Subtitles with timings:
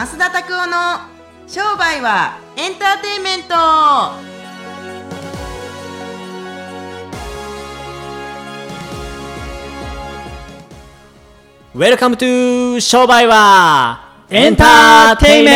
[0.00, 1.00] 増田拓夫の
[1.46, 3.54] 商売はエンターテインメント
[11.74, 15.50] Welcome to 商売はエンターテイメ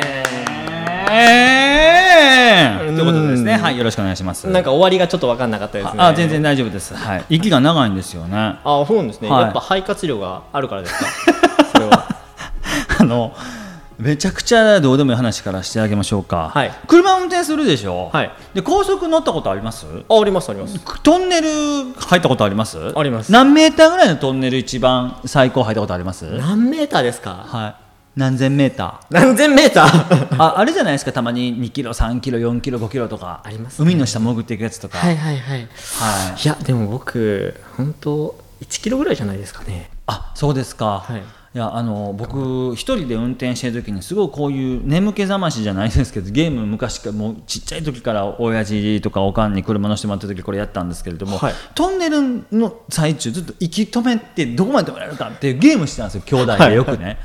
[0.00, 0.04] ン
[2.96, 4.44] ということでですね、はい、よろしくお願いします。
[4.44, 6.02] トなんか終わりがちょっと分かんなかったですね。
[6.02, 6.94] あ、全然大丈夫です。
[6.94, 8.58] はい、息が長いんですよね。
[8.64, 9.28] あ、そうなんですね。
[9.28, 10.94] はいやっぱ肺活量があるからです
[11.30, 11.35] か？
[11.76, 12.08] それは。
[12.98, 13.34] あの、
[13.98, 16.50] めちゃくちゃどうでもいい話からしてあげましょうか。
[16.52, 18.10] はい車運転するでしょ？
[18.12, 19.86] はいで、高速乗ったことあります？
[20.08, 20.78] あ、ありますあります。
[21.02, 21.48] トンネル
[21.98, 22.78] 入ったことあります？
[22.94, 26.24] あります何メーターぐらいのトンネル一番最高入ったことあります？
[26.26, 27.46] 何メーターですか？
[27.48, 27.74] はい。
[28.16, 30.36] 何千メーター何千メーター？
[30.42, 31.12] ああれじゃないですか？
[31.12, 35.58] たまに2キロ3キロ4キロ5キロとかありますね海の下潜っていくやつとかはいはいはい。
[35.58, 35.68] はい
[36.42, 39.90] いやでも僕本当1キロぐらいじゃないですかね。
[40.06, 41.22] あそうですか、はい
[41.56, 57.16] いやあの僕一人で運転してる時にすごいこういう眠気覚ましじゃないですけどゲーム昔からもうちっちゃい時から親父とかおかんに車乗せてもらった時これやったんですけれども、はいトンネルの最中ずっと息止めてどこまで止められるかっていうゲームしてたんですよ兄弟でよくね。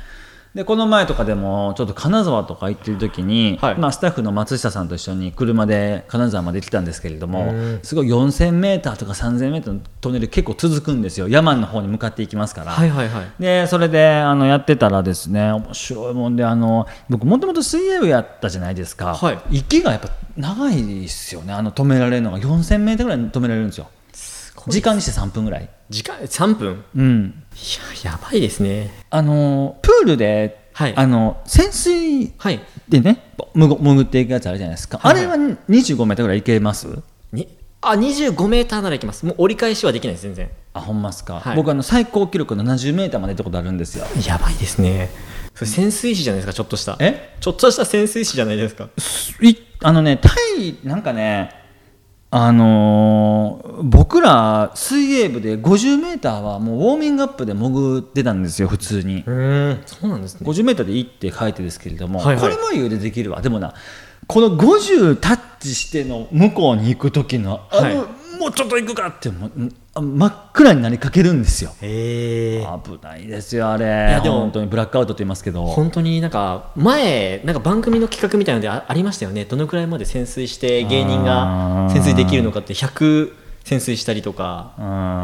[0.54, 3.76] でこの前とかでもちょっと金沢とか行ってる時に、はい。
[3.76, 11.28] まあ、スタッフの松下さんと一緒に車で金沢まで来たんですけれどもすごい 4000m とか 3000m のトンネル結構続くんですよ。
[11.28, 12.72] 山の方に向かっていきますから。
[12.72, 13.24] はいはいはい。
[13.38, 19.38] でそれであのやってたらですね面白いもんであの僕もともと水泳部やったじゃないですか、はい。
[19.50, 21.52] 息がやっぱ長いですよね。
[21.54, 22.38] あの止められるのが。
[22.38, 23.86] 4000m ぐらい止められるんですよ
[24.68, 26.84] 時間にして3分ぐらい時間3分？
[26.96, 28.90] うんいややばいですね。
[29.10, 32.60] あのプールで、はいあの潜水はい。
[32.88, 37.02] でねもぐ潜っていくやつあるじゃないですか、はいはいあれは 25m ぐらいいけます？
[37.32, 37.48] に
[37.80, 39.26] あ25メーターならいけます。
[39.26, 40.50] もう折り返しはできないです全然。
[40.74, 45.10] あほんますか、はい僕あの最高記録の 70m まで行ったことあるんですよやばいですね。
[45.54, 46.96] それ潜水士じゃないですかちょっとした。
[46.98, 47.36] え？
[47.40, 48.88] ちょっとした潜水士じゃないですか。
[49.42, 51.52] いあのね、タイ、なんかね、
[52.34, 59.24] あのー僕ら水泳部で50メーターはもうウォーミングアップで潜ってたんですよ、普通に。
[59.26, 60.48] うんそうなんですね。
[60.48, 63.42] 50メーターでいいって書いてですけれども、はいはいこれも余裕でできるわ。
[63.42, 63.74] でもな、
[64.28, 69.50] この50タッチしての向こうに行く時の、あの、はいもうちょっと行くかっても
[69.94, 71.70] 真っ暗になりかけるんですよ。
[71.80, 71.86] 危
[73.00, 73.86] ないですよ、あれ。
[73.86, 75.64] やでも本当にブラックアウトって言いますけど。
[75.64, 79.44] 本当になんか前なんか番組の企画みたいなのであありましたよね。
[79.44, 83.32] どのくらいまで潜水して芸人が潜水できるのかって100
[83.62, 84.72] 潜水したりとか。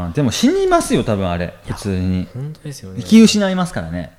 [0.07, 2.29] うん、でも死にますよ、多分あれ、普通に。
[2.33, 3.03] 本当ですよね。
[3.03, 4.17] 気失いますからね。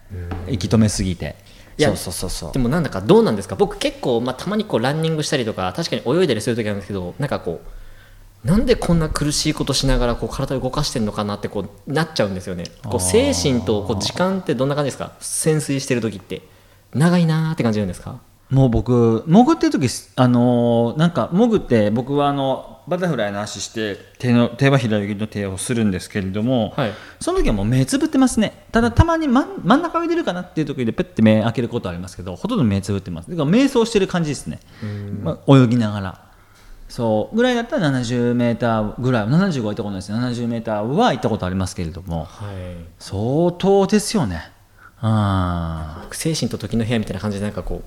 [0.49, 1.37] 息止めすぎて。
[1.77, 2.51] いやそうそうそうそう。
[2.51, 3.55] でもなんだかどうなんですか？
[3.55, 7.69] 僕結構、まあ、たまにこうランニングしたりとか確かに泳いだりする時あるんですけどなんかこう
[8.43, 12.63] なんでこんな苦しいことしながらこう体を動かしてるのかなってこうなっちゃうんですよね。
[12.83, 15.11] こう精神とこう時間ってどんな感じですか？
[15.19, 16.41] 潜水してる時って。
[16.93, 18.19] 長いなーって感じるんですか？
[18.49, 26.93] もう僕潜ってる時あのーなんか潜って僕はあのバタフライの足して手の手は左の手をするんですけれども、はい。
[27.19, 28.65] その時はもう目つぶってますね。
[28.71, 33.29] ただたまに真ん真ん中を入れるかなっていう時でペッて目開けることありますけどほとんど目つぶってます。
[33.29, 34.59] だから瞑想してる感じですね、
[35.21, 36.28] まあ、泳ぎながら
[36.89, 37.35] そう。
[37.35, 40.17] ぐらいだったら70メーターぐらい75は行ったことないですね。
[40.19, 42.25] 70メーターは行ったことありますけれども。
[42.25, 42.55] はい。
[42.99, 44.51] 相当ですよね。
[45.01, 47.83] あ精神と時の部屋みたいな感じでなんかこう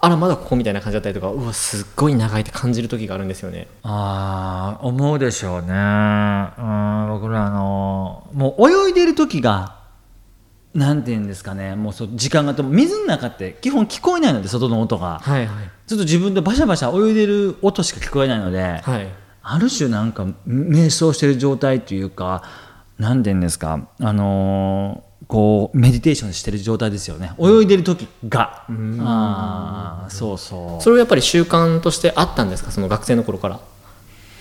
[0.00, 3.68] あらまだここみたいな感じだったりとかうわすっごい長いって感じる時があるんですよね。
[3.84, 5.68] あー思うでしょうね。
[5.68, 9.76] うん僕らあのもう泳いでる時が
[10.74, 15.20] なんて言うんですかねもうそう時間がと水の中って基本聞こえないので外の音が。
[15.22, 15.70] はいはい。
[15.86, 19.08] ちょっと自分でバシャバシャ泳いでる音しか聞こえないので、はい。
[19.42, 22.42] ある種なんか瞑想してる状態というか
[22.98, 27.32] なんて言うんですかあのーこうメディテーションしてる状態ですよね。
[27.38, 28.64] 泳いでる時が。
[29.00, 30.82] ああそうそう。
[30.82, 32.70] それはやっぱり習慣としてあったんですか？
[32.70, 33.60] その学生の頃から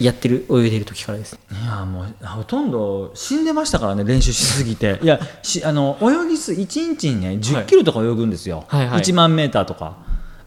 [0.03, 1.33] やってる泳いでる時からです。
[1.33, 4.99] ねいやもうほとんど死んでましたからね練習しすぎて。
[5.01, 5.05] い。
[5.05, 6.57] やしあの泳ぎす1
[6.89, 9.01] 日にね10キロとか泳ぐんですよ、はいはい。
[9.01, 9.95] 1万メーターとか。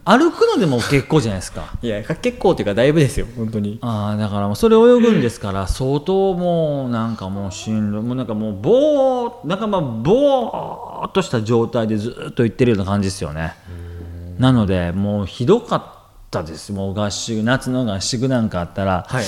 [0.07, 1.63] 歩くのでも結構じゃないですか。
[1.81, 3.79] いや結構っていうかだいぶですよ本当に。
[3.81, 8.01] あーだからもうそれ泳ぐんですから相当もうなんかもうしんどい。
[8.03, 13.55] もうなんかもうぼーなんかまあぼーっとした状態でずっと行ってるような感じですよね。
[14.37, 15.94] なのでもうひどかっ
[16.35, 16.71] たです。
[16.71, 19.25] もう合宿夏の合宿なんかあったら、はい。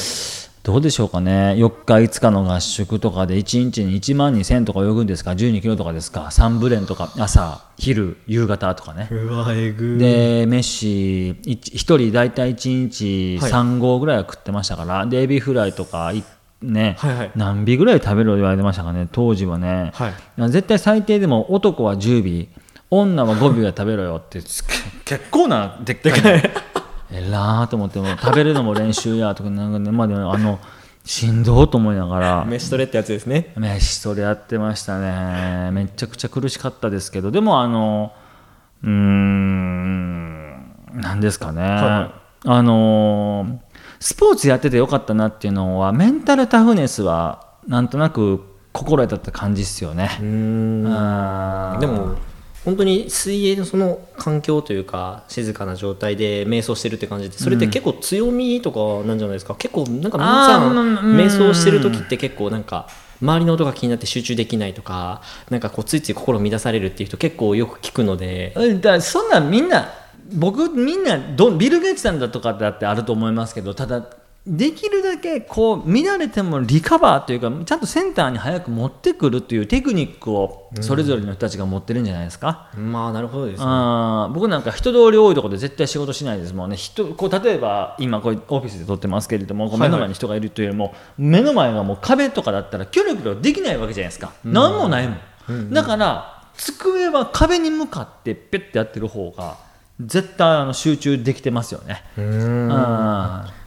[0.63, 1.55] どうでしょうかね。
[1.57, 9.07] 4日5日の合宿とかで1日に1万2000とか泳ぐんですか？12キロとかですか？3ブレンとか朝昼夕方とかね。
[9.09, 9.97] うわえぐ。
[9.97, 13.51] で飯1人大体1日はい。
[13.51, 16.21] 3合ぐらいは食ってましたから、でエビフライとかい
[16.61, 17.31] ね、はいはい。
[17.35, 20.13] 何尾ぐらい食べろ言われてましたかね当時はね、はい。
[20.49, 22.47] 絶対最低でも男は10尾
[22.89, 24.65] 女は5秒は食べろよって結
[25.29, 26.51] 構なでっかい
[27.11, 30.59] えらーと思っても食べるのも練習やとかなんかねまあでもあの
[31.05, 33.53] しんどうと思いながら飯トレってやつですね。
[33.55, 35.71] 飯トレやってましたね。
[35.71, 38.11] めちゃくちゃ苦しかったですけどでもあの
[38.83, 40.47] うーん
[40.93, 42.11] なんですかね、は
[42.45, 43.61] あの
[43.99, 48.43] スポーツやっててよかったなっていうのはメンタルタフネスはなんとなく
[48.73, 50.09] 心得たって感じっすよね。
[50.19, 52.15] でも
[52.67, 62.89] 本当に水泳のその環境というか静かな状態で瞑想してるって感じでそれって結構強みとかなんじゃないですか、結構なんか皆さん瞑想してる時って結構なんか
[63.21, 68.51] 周りの音が気になって集中できないとかなんかこうついつい心乱されるっていう人結構よく聞くので。
[68.57, 69.89] うんだからそんなんみんな
[70.33, 74.05] 僕みんなどビル・ゲイツさんだとかだってあると思いますけどただ
[74.49, 82.69] できるだけこう乱れてもリカバーというかちゃんとセンターに早く持ってくるというテクニックをそれぞれの人たちが持ってるんじゃないですか？
[82.77, 83.65] まあなるほどですね。
[84.33, 86.77] 僕なんか人通り多いところで絶対仕事しないですもんね。
[86.77, 95.15] 人こう例えば今こうオフィスで撮ってますけれども目の前に人がいるというよりも、目の前がもう壁とかだったらキョロキョロできないわけじゃないですか、何もないも
[95.53, 99.57] ん、だから机は壁に向かってペッてやってる方が
[99.99, 102.03] 絶対あの集中できてますよね。
[102.17, 102.69] うん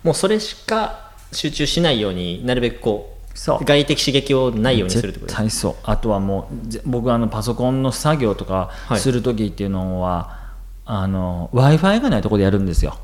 [0.03, 3.65] もうそれしか集中しないようになるべくこうそう。
[3.65, 5.77] 外的刺激をないようにするってことです絶対そう。
[5.85, 9.01] あとはもうぜ僕あのパソコンの作業とかはい。
[9.01, 10.41] する時っていうのは、
[10.85, 12.99] あの w i f i がないところでやるんですよ、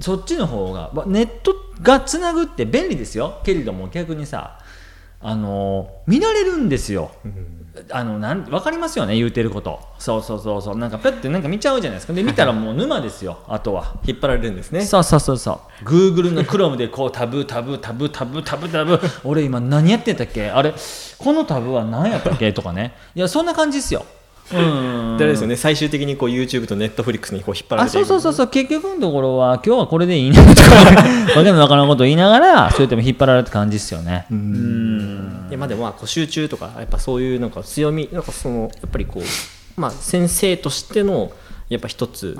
[0.00, 3.40] そっちの方がわネットがつなぐって便利ですよ。
[3.44, 4.60] けれども逆にさ
[5.28, 7.10] あの見られるんですよ、
[7.90, 9.16] あのなん分かりますよね？
[9.16, 9.80] 言うてること。
[9.98, 10.76] そうそうそうそう。
[10.78, 12.12] なんかペッてなんか見ちゃうじゃないですか。
[12.12, 13.38] で見たらもう沼ですよ。
[13.48, 13.96] あとは。
[14.06, 14.82] 引っ張られるんですね。
[14.82, 15.84] そうそうそうそう。
[15.84, 20.48] Google の Chrome でこうタブタブタブタブタブタブ 俺今何やってたっけ？
[20.48, 20.72] あれ
[21.18, 22.52] このタブは何やったっけ？
[22.52, 22.94] とかね。
[23.16, 24.06] いやそんな感じですよ
[24.52, 25.16] うん。
[25.18, 28.48] であれですよね最終的にこう YouTube と Netflix にこう引っ張らあれてそうそうそうそう。
[28.48, 34.26] 結局のところは今日はこれでいいねとか わけのわからんことを言いながらそうやっても引っ張られるって感じですよね。
[34.30, 35.48] うん。
[35.48, 41.30] でまあでもまあこう集中とかやっぱそういうなんか強みなんかそのやっぱりこうまあ先生としての
[41.68, 42.38] やっぱ一つ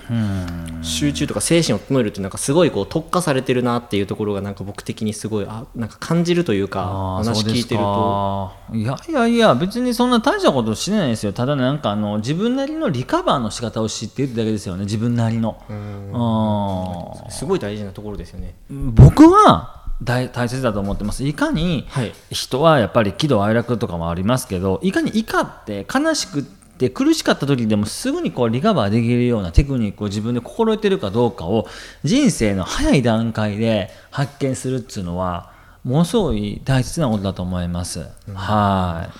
[0.82, 8.52] 集中とか精神を整えるってなんかすごいこう特化されてるなっていうところがなんか僕的にすごいあなんか感じるというか話聞いてると。
[8.72, 11.32] いやいやいや別にそんな大したことしてないですよ。
[11.32, 14.84] ただなんかあの自分なりのリカバーの仕方を知っているだけですよね。
[14.84, 15.60] 自分なりの。
[15.68, 17.30] うん。
[17.30, 18.54] すごい大事なところですよね。
[18.70, 21.26] 僕は大大切だと思ってます。
[21.26, 22.12] いかにはい。
[22.30, 26.46] 人はやっぱり喜怒哀楽とかもありますけどいかに怒って悲しく
[26.76, 31.66] って苦しかった時でもすぐにこうリカバーできるようなテクニックを自分で心得てるかどうかを
[32.04, 35.52] 人生の早い段階で発見するっていうのは
[35.84, 38.06] ものすごい大切なことだと思います。
[38.34, 39.18] はい。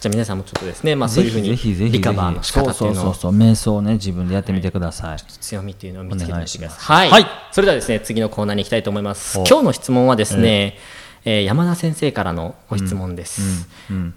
[0.00, 1.92] じゃあ皆さんもちょっとですね、まあ、そういうふうにぜひぜひぜひ。
[1.92, 3.14] リカバーの仕方っていうのを。
[3.14, 5.18] 瞑想をね自分でやってみてください。
[5.18, 6.84] 強みっていうのを見つけてみてくだお願いします。
[6.84, 7.10] さい。
[7.10, 7.26] はい。
[7.52, 9.38] それではですね、次のコーナーに行きたいと思います。
[9.38, 10.78] お今日の質問はですね、
[11.24, 13.66] えー山田先生からのご質問です、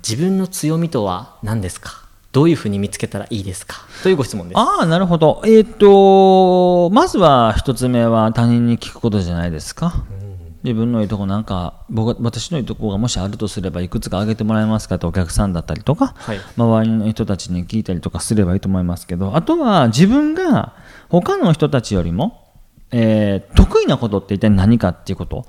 [0.06, 2.07] 自分の強みとは何ですか？
[2.38, 3.78] どういうふうに見つけたらいいですか？
[4.04, 4.60] というご質問です。
[4.60, 5.42] ああ、なるほど。
[5.44, 10.06] えっ、と、まずは一つ目は他人に聞くことじゃないですか。
[10.64, 20.76] 自分のいいとこなんか僕私のいいとこがもしあるとすればいくつか挙げてもらえますかってお客さんだったりとか、はい周りの人たちに聞いたりとかすればいいと思いますけどあとは自分が
[21.10, 22.47] 他の人たちよりも、
[22.92, 25.46] えー得意なことって一体何かっていうこと、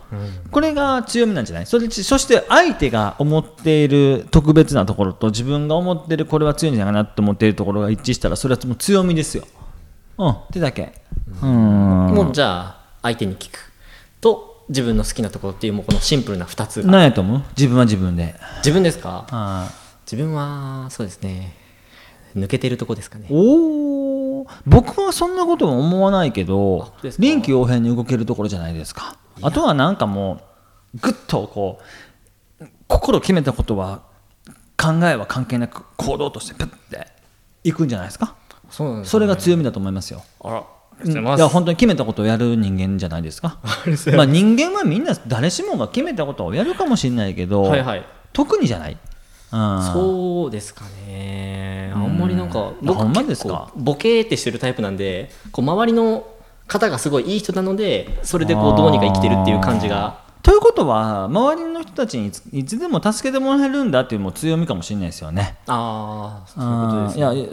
[0.51, 1.67] これが強みなんじゃない？
[1.67, 9.45] それそして相手が思っている特別なところと自分が思っているこれは強いんじゃないかなって思っているところが一致したらそれはもう強みですよ。
[10.19, 10.93] うん、ってだけ。
[11.43, 12.07] うん。
[12.09, 13.73] もうじゃあ相手に聞く
[14.21, 16.91] と自分の好きなところっていうもうこのシンプルな2つが。
[16.91, 17.43] 何やと思う？
[17.57, 18.35] 自分は自分で。
[18.59, 19.27] 自分ですか？
[19.31, 19.71] あ
[20.11, 21.55] 自分はそうですね。
[22.37, 23.29] 抜けてるとこですかね。
[23.31, 23.88] おお
[24.67, 29.17] 僕はそんなことも思わないけど臨機応変に動けるところじゃないですか。
[29.43, 30.41] あとはなんかも
[30.95, 31.81] うぐっとこ
[32.61, 34.03] う心決めたことは
[34.77, 37.07] 考えは関係なく行動としてプッて
[37.65, 38.35] いくんじゃないですか。
[38.71, 40.23] そうなんですそれが強みだと思いますよ。
[40.41, 40.65] あら
[41.05, 43.59] いや本当に決めたことをやる人間じゃないですか。
[44.17, 48.05] まあ人間はみんな誰しもが決めたことをやるかもしれないけど、はいはい。
[48.33, 48.97] 特にじゃない、
[49.53, 51.93] うん、そうですかね。
[51.95, 53.71] あんまりなんか僕ほんまですか？
[53.77, 56.27] ボケーってしてるタイプなんでこう周りの
[56.67, 60.27] 方がすごいいい人なのでそれでこうどうにか生きてるっていう感じが。
[60.41, 65.57] ということは周りの人たちにいつでも助けてもらえるんだっていうもう強みかもしれないですよね。
[65.67, 67.19] ああそういうことですね。
[67.19, 67.49] いやいや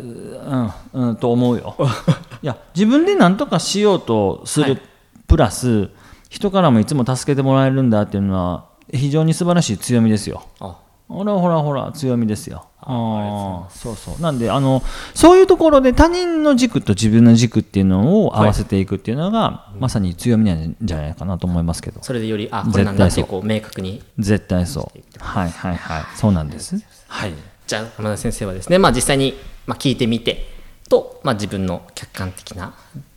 [0.93, 1.75] うん、うん、と思うよ。
[2.41, 4.81] いや自分で何とかしようとする、はい。
[5.27, 5.89] プラス
[6.29, 10.43] 人からもいつも助けてもらえるんだっていうのは非常に素晴らしい強みですよ。
[10.59, 10.75] あ
[11.07, 12.67] ほらほらほら強みですよ。
[12.79, 14.21] ああそうそう。
[14.21, 14.81] なんであの
[15.13, 22.01] そういうところで他人の軸と自分の軸っていうのを合わせていくっていうのが、まさに強みなんじゃないかなと思いますけど。
[22.01, 24.99] それでよりあこれなんだってこう明確に絶対そう。
[25.19, 26.03] はいはいはい。
[26.15, 26.75] そうなんです。
[27.07, 27.33] はい。
[27.67, 29.35] じゃあ浜田先生はですね、まあ、実際に
[29.65, 30.45] まあ聞いてみて
[30.89, 32.75] と、まあ、自分の客観的な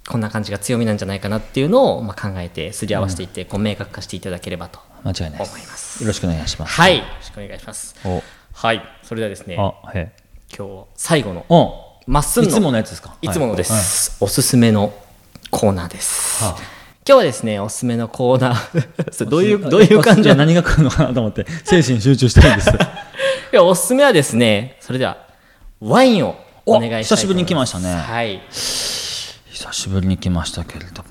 [0.09, 5.99] こんな感じが強みなんじゃないかなっていうのをまあ考えてすり合わせていって、こう明確化していただければと間違いないで思います。
[5.99, 6.73] すよろしくお願いします。
[6.81, 6.99] はい。
[6.99, 7.95] よろしくお願いします。
[8.05, 8.23] お。
[8.52, 8.83] はい。
[9.02, 10.12] それではですねあはい
[10.57, 13.17] 今日最後のおまっすんのいつものやつですか？
[13.21, 13.81] いつものではい。
[13.81, 14.93] す、おすすめの
[15.50, 16.57] コーナーです、はあ。
[17.07, 19.25] 今日はですねおすすめのコーナー。
[19.28, 22.71] どういうどういう感じじゃなの何が来るのかなと思って精神集中したいんです。
[23.52, 25.17] いやおすすめはですねそれでは
[25.81, 26.37] ワインを
[26.67, 27.95] お願いしたい久しぶりに来ましたね。
[27.95, 28.43] はい。
[28.50, 31.09] 久しぶりに来ましたけれども。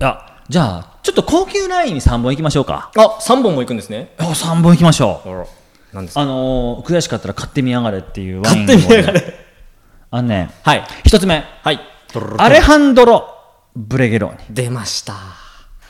[0.00, 2.90] いやじゃあちょっと高級ラインに3本行きましょうか。
[2.96, 4.12] あ三本も行くんですね。
[4.18, 5.28] あ3本行きましょう。
[5.28, 5.46] あら
[5.94, 6.20] なんですか？
[6.20, 9.34] あのー悔しかったら買ってみやがれっていうワインを、買ってみやがれ。
[10.10, 10.84] あのねはい。
[11.04, 11.44] 一つ目。
[11.62, 11.80] はい。
[12.38, 13.26] アレハンドロ・
[13.74, 14.38] ブレゲローニ。
[14.50, 15.14] 出ました。
[15.14, 15.16] い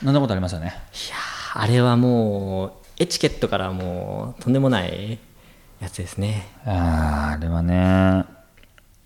[0.05, 0.67] 飲んだことありますよね。
[0.67, 5.19] やーあれはもうエチケットからもうとんでもない
[5.81, 6.49] やつですね。
[6.65, 8.25] あーあれはね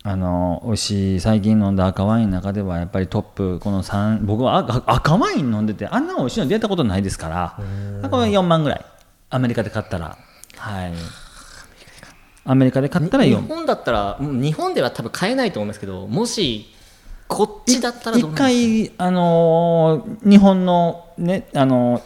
[0.03, 7.59] あの美味しい最近飲んだ赤ワインの中ではやっぱりトップこの3僕は赤赤ワイン飲んでてあんな美味しいの出会ったことないですから
[8.03, 8.85] 赤ワイン4万ぐらい。
[9.31, 10.17] アメリカで買ったら。
[10.57, 10.93] はい。
[12.45, 16.65] アメリカで買ったら日4本だったらうん日本では多分買えないと思いますけどもし
[17.27, 22.01] こっちだったらどう一回あのー日本のねあのー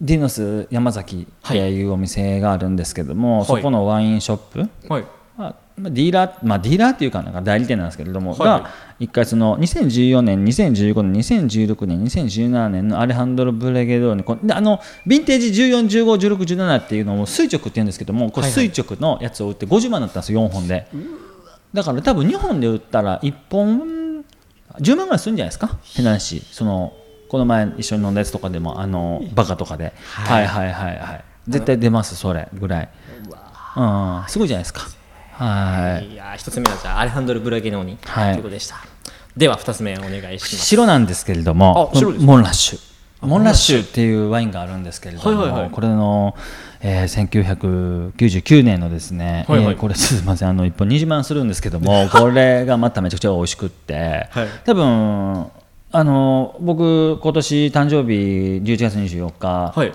[0.00, 3.46] ディノス山崎っていうお店があるんですけども、はい。
[3.46, 5.04] そこのワインショップ、はい
[5.36, 8.60] まあ、まあディーラー、まあ、ディーラーっていうかなんか代理店なんですけれども、はいはい。
[8.62, 8.70] が
[9.00, 18.68] 一回その2014年、2015年、2016年、2017年のアレハンドロ・ブレゲドーにこであのヴィンテージ14、15、16、17っていうのを垂直って言うんですけどもこれはいはい。
[18.68, 20.86] 垂直のやつを売って50万だったんですよ4本で。
[21.72, 24.24] だから多分日本で売ったら1本
[24.78, 25.78] 10万ぐらいするんじゃないですか？
[25.82, 26.92] 変な話その
[27.28, 32.88] この前一緒に飲んだやつとかでもあのバカとかで、はい、はいはいはい絶対出ますそれぐらい。
[33.76, 34.24] うん。
[34.28, 34.82] すごいじゃないですか
[35.42, 36.12] はい。
[36.12, 37.98] いやー一つ目はじゃあアレハンドル・ブラゲノーニ。
[38.04, 38.32] はい。
[38.34, 38.76] ということでした、
[39.36, 40.56] では二つ目お願いします。
[40.56, 42.92] 白なんですけれどもモンラッシュ。
[43.26, 45.70] モンラッシュっていうワインがあるんですけれども、はいはいはい。
[45.70, 46.34] これの、
[46.80, 49.74] えー1999年のですね、はいはい。
[49.74, 54.48] えーこれすみませんあの1本20万するんですけども これがまためちゃくちゃ美味しくって、はい。
[54.64, 55.46] 多分
[55.94, 59.92] あの僕今年誕生日11月24日、はい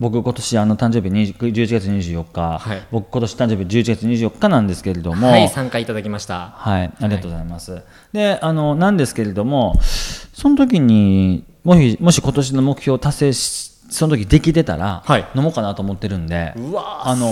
[0.00, 2.82] 僕今年あの誕生日20 11月24日、はい。
[2.90, 6.50] 僕今年誕生日11月24日なんですけれども、はい参加いただきました。
[6.56, 7.80] はい、ありがとうございます。
[8.12, 9.78] で、あの、なんですけれども、
[10.32, 15.26] その時にもし、もし今年の目標を達成し、その時できてたら、はい。
[15.36, 17.26] 飲もうかなと思ってるんで、うわあの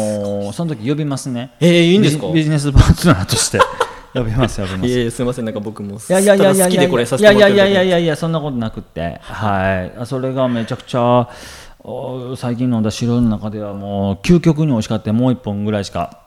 [0.50, 1.54] ーその時呼びますね。
[1.61, 2.31] えーいいんですか？
[2.31, 3.59] ビジネスパートナーとして。
[4.14, 4.88] 呼びます、呼びます。
[4.88, 6.85] いえいえすみませんなんか僕もいやいやいやいやいやい
[7.38, 9.19] やいやいやいやいやそんなことなくって。
[9.23, 9.99] はい。
[9.99, 11.28] あそれがめちゃくちゃお
[12.37, 16.23] 最近飲んだ白の中ではもう究極に美味しかったもう一本ぐらいしか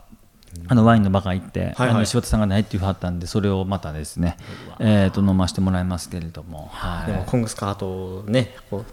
[0.68, 1.90] あのワインのバカ行って、はいはい。
[1.90, 4.38] あの柴田さんがないって言わはったんでそれをまたですね
[4.80, 7.12] えー、と飲ませてもらいますけれども、はい。
[7.12, 8.86] でもコングスカートねこう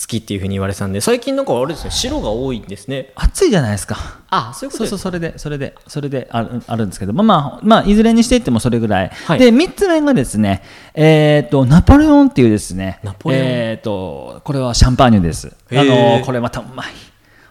[0.00, 3.10] 好きっていうふうに言われてたんで最近なんかあれですね白が多いんですね。
[3.16, 3.96] 暑いじゃないですか。
[4.30, 9.38] あそういうことそうそうそれでそれでそれであるあるんですけどまあまあ、まあ、いずれにしていってもそれぐらい、はい。
[9.40, 10.62] で3つ目がですね
[10.94, 13.42] えっ、とナポレオンっていうですねナポレオン？
[13.44, 15.48] えっ、とこれはシャンパーニュです。
[15.72, 16.86] あのこれまたうまい。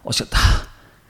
[0.05, 0.37] 美味しかった。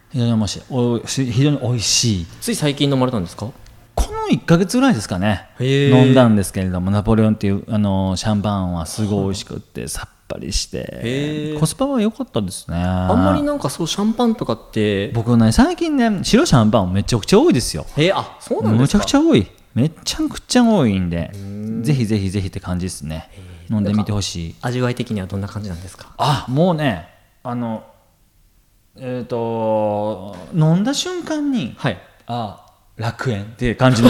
[0.09, 1.01] 非常に面白い。
[1.03, 2.25] おし非常に美味しい。
[2.41, 3.51] つい最近飲まれたんですか？
[3.93, 5.49] この1か月ぐらいですかね。
[5.59, 11.59] 飲んだんですけれどもナポレオンっていうあのシャンパンはすごい美味しくってさっぱりしへてー。
[11.59, 12.77] コスパは良かったですね。
[12.77, 15.09] あんまりなんかそうシャンパンとかって。
[15.09, 17.85] 僕ね最近ね白シャンパンめちゃくちゃ多いですよ。
[17.97, 19.47] えーあそうなんでめちゃすかくちゃ多い。
[19.73, 21.31] めちゃくちゃ多いんで。
[21.81, 23.29] ぜひぜひぜひって感じですね。
[23.69, 24.55] 飲んでみてほしい。
[24.61, 26.13] 味わい的にはどんな感じなんですか？
[26.17, 27.07] あもうね
[27.43, 27.83] あの
[28.99, 31.97] えっ、と飲んだ瞬間にはい。
[32.27, 32.65] あ
[32.95, 34.09] 楽園っていう感じの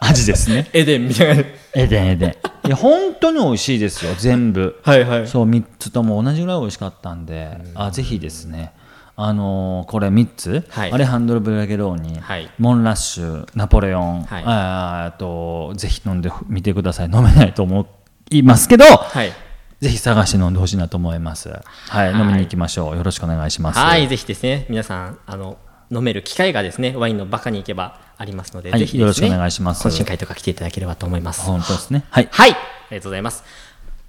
[0.00, 0.68] 味ですね。
[0.74, 1.44] エデンみたいな。
[1.74, 2.34] えでんえでん
[2.70, 4.78] いや本当に美味しいですよ全部。
[4.84, 5.26] はいはい。
[5.26, 7.58] そう3つとも同じぐらい美味しかったんで。
[7.74, 8.72] あぜひですね。
[9.16, 10.92] あのーこれ3つ、はい。
[10.92, 12.48] アレハンドロ・ブラゲローニ、はい。
[12.58, 14.44] モンラッシュナポレオン、はい。
[14.46, 17.06] あーあとぜひ飲んでみてください。
[17.06, 17.88] 飲めないと思
[18.30, 19.32] いますけど、はい。
[19.80, 21.48] ぜひ探して飲んでほしいなと思います。
[21.48, 22.20] はい、はい。
[22.20, 22.96] 飲みに行きましょう。
[22.96, 23.80] よろしくお願いします。
[23.80, 25.58] はい、ぜひですね、皆さん、あの、
[25.90, 31.42] 飲める機会がですね、ワインのバカに行けばありますので、はいぜひね、よろしくお願いします懇親会とか来ていただければと思います。
[31.42, 32.54] 本当ですねはいはい、あ
[32.90, 33.44] りがとうございます。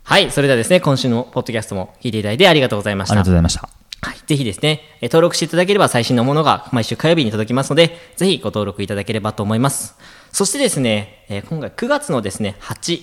[0.04, 3.36] はい、それではですね、今週のポッドキャストも聞いていただいてありがとうございましたありがとうご。
[3.36, 3.70] ざいました
[4.04, 9.96] はい、ぜひですね、えー登録していただければ最新のものが毎週火曜日に届きますので、ぜひご登録いただければと思います。
[10.32, 13.00] そしてですね、えー今回9月のですね、8、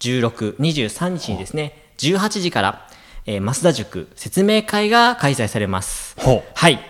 [0.00, 2.88] 16、23日にですね、18時から、
[3.26, 6.16] えー増田塾説明会が開催されます。
[6.54, 6.80] はい。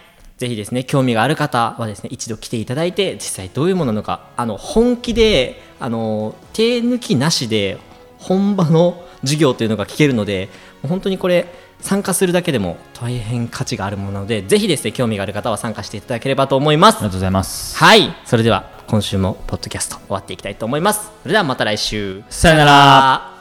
[0.40, 7.76] ぜひですね、興味がある方はですね、一度来ていただいて、実際どういうものなのか、あの、本気で、あの、手抜きなしで、
[8.16, 10.48] 本場の授業というのが聞けるので、
[10.88, 11.46] 本当にこれ、
[11.80, 17.04] 参加するだけでも大変価値があるものなので、ぜひですね、興味がある方は参加していただければと思いますあり。
[17.04, 18.16] がとうございますはい。
[18.24, 21.10] それでは、今週もポッドキャスト終わっていきたいと思います。
[21.22, 22.22] それではまた来週。
[22.30, 23.39] さよなら